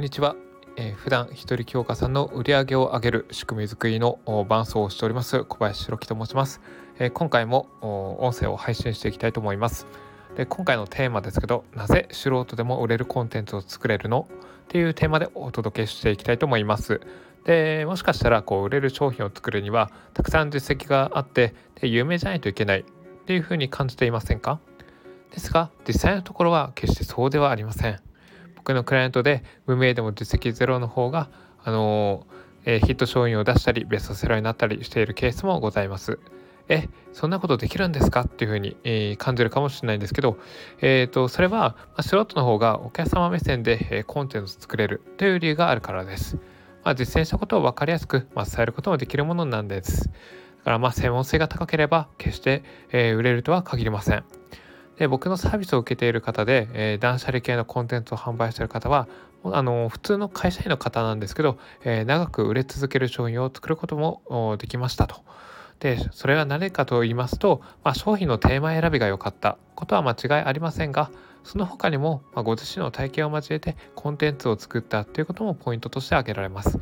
[0.00, 0.34] こんにちは、
[0.78, 6.62] えー、普段一人教科さんの売り上げを上げる仕組み作りの伴走をしております小林弘樹と申します、
[6.98, 7.68] えー、今回も
[8.18, 9.86] 音声を配信していきたいと思います。
[10.36, 14.26] で今回のテーマですけどなぜ素人でも売れるコンテンツを作れるの？
[14.30, 17.02] っていうテーマでお届けしていきたいと思います。
[17.44, 22.80] でもしかしたらこう売れる商品を作るにはたくさん実績があってで有名じゃないといけない。
[22.80, 22.84] っ
[23.26, 24.60] ていうふうに感じていませんか？
[25.30, 28.00] ですが実際のところは決してそうではありません。
[28.60, 31.30] 僕のクライアントで無名でも実績ゼロの方が
[31.64, 32.26] あの、
[32.66, 36.18] えー、ヒット商品を出したりベストセラーになったりしているケースもございます
[36.68, 38.20] えそんなことできるんですか？
[38.20, 40.38] っていうふうに、えー、感じるかもしれないんですけど、
[40.82, 46.36] えーと、それは、まあ、素人の方がお客様目線で、えー、コンテンツ作れるという理由があるからです。
[46.84, 50.10] まあ、実践したことを分かりやすく、まあ、伝えることもできるものなんです。
[50.58, 54.24] だからまあ専門性が高ければ決して、えー、売れるとは限りません。
[55.00, 59.08] で僕のサービスを受けている方で、えー、断捨離系のコンテンツを販売している方は
[59.44, 65.24] あの普通の会社員の方なんですけど、えー、長く売れ続ける商品を作ることもできましたと。
[65.78, 71.10] でそれは何かと言いますと、まあ、商品のテーマ選びが良かったことは間違いありませんが
[71.44, 76.78] その他にも、まあ、ご自身の体験を交えてコンテンツを作ったということもポイントとして挙げられます。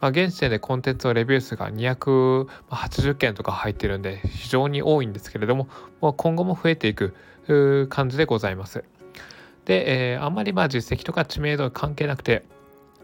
[0.00, 5.68] まあ、現時点でコンテンツのレビュー数が280件とか入ってるんで非常に多いんですけれども、
[6.00, 7.14] まあ、今後も増えていく
[7.88, 8.84] 感じでございます。
[9.64, 12.44] で、えー、あんまりまあ実績とか知名度は関係なくて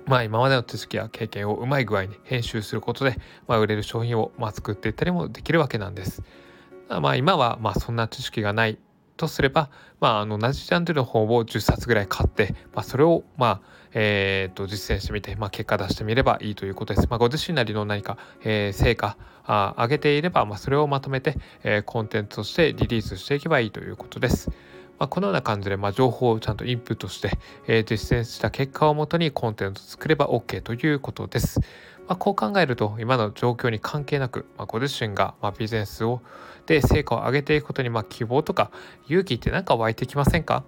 [0.07, 6.23] まあ今までの知識や経験をうまい具合に編集することで、まあ、売れる商品をまあ作っていったりもできるわけなんです。
[6.89, 8.79] まあ今はまあそんな知識がない
[9.17, 9.71] とすれば、
[10.01, 13.61] まあ、あの同じジャンルの本を10冊ぐらい買って、まあ、それを、まあ
[13.93, 17.07] えー、と実践してみて、まあ、結果出してみればいいということです。
[17.09, 24.51] まあ、ご自身なりの何か、えー、成果あ上げていれば、まあ、それをまとめて、えー、コンテンツとしてリリースしていけばいいということです。
[24.99, 31.61] まあ、このような感じで、まあ、情報をちゃんとインプットして、えー、実践した結果をもとにコンテンツを作れば OK ということです。
[32.07, 36.21] まあ、こう考えると今の状況に関係なく、まあ、ご自身がまビジネスを
[36.67, 38.71] で成果を上げていくことにま希望とか
[39.07, 40.65] 勇気って何か湧いてきませんか？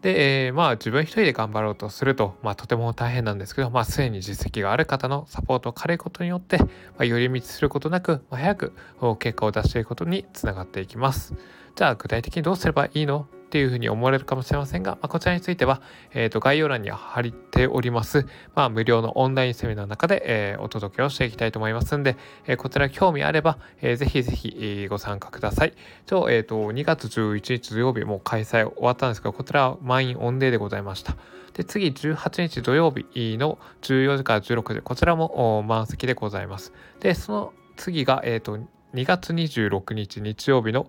[0.00, 6.68] で、えー、まあ自分一人で頑張ろうとすると、まあ、とても大変なんですけど、まあ、すでに実績がある方のサポートを借りることによって、ま
[6.98, 8.72] あ、寄り道することなく、まあ、早く
[9.20, 11.34] 結果を出していくことにつながっていきます。
[11.76, 13.26] じゃあ具体的にどうすればいいの？
[13.52, 15.82] っていうふうに思われるかもしれませんが、まあ、こちらについては、
[16.14, 25.74] えー、と概要欄に貼っております、まあ、無料のオンラインセミナーの中で、えー、お届けをしていきたいと思いますんで、えー、こちら興味あれば、えー、ぜひぜひご参加ください。
[26.06, 31.18] 一応、えー、と2月11日土曜日もう開催終わったんですが、こちらは満員御礼でございました。
[31.52, 36.72] で、次18日土曜日の14時から16時、こちらも満席でございます。
[37.00, 38.58] で、その次が、えー、と
[38.94, 40.86] 2月26日日曜日の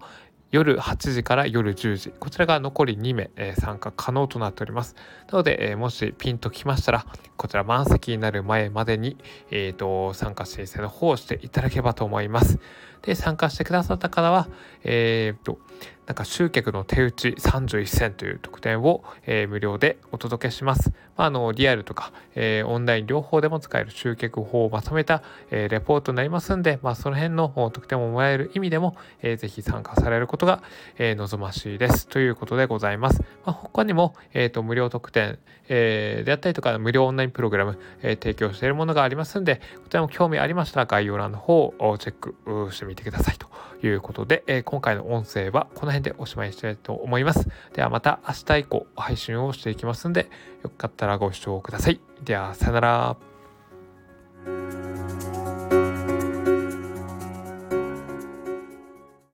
[0.53, 2.12] 夜8時から夜10時。
[2.12, 4.96] こちらが残り2名、えー、参加可能となっております。
[5.31, 9.18] なので、えー、もしピンときましたらこちら満席になる前までに、
[9.50, 12.59] えーと、参加申請の方をしていただければと思います。
[13.03, 14.47] で参加してくださった方は
[14.84, 15.59] えっ、と
[16.06, 20.91] なんか集客の手打ち31銭という特典を、えー、無料でお届けします。
[21.16, 30.62] まあ、あのリアルとか、えー、オンライン両方でも使える集客法をまとめた、えー、レポートになりますんで、まあ、その辺の特典をもらえる意味でも、えー、ぜひ参加されることが、
[30.97, 33.22] えー、望ましいですということでございます。
[33.46, 43.48] まあ、他にも、えーと、無料特典、えー、であったりとか無料オンラインプログラム、えー、提供しているものがありますんで、こちらも興味ありましたら概要欄の方をチェックしてみてくださいと
[43.86, 47.50] いうことで、えー、今回の音声はこの辺でおしまいにしたいと思います。
[47.74, 50.30] ではまた明日以降配信をしていきますんで、
[50.64, 52.00] よかったらご視聴ください。
[52.24, 53.32] では、さよなら。